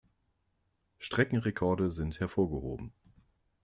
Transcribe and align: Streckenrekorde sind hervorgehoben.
Streckenrekorde 0.97 1.91
sind 1.91 2.19
hervorgehoben. 2.19 2.91